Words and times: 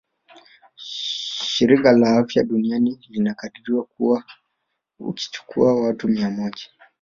Shirika 1.49 1.91
la 1.93 2.13
afya 2.17 2.43
duniani 2.43 2.99
linakadiria 3.09 3.81
kuwa 3.81 4.23
ukichukua 4.99 5.81
watu 5.81 6.07
mia 6.07 6.29
moja 6.29 6.65